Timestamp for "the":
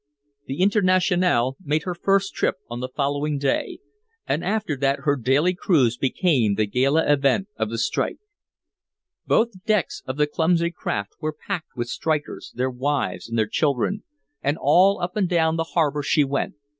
0.47-0.61, 2.79-2.89, 6.55-6.65, 7.69-7.77, 10.17-10.25, 15.57-15.65